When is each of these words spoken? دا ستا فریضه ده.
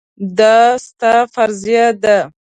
دا 0.37 0.55
ستا 0.85 1.11
فریضه 1.33 1.83
ده. 2.01 2.17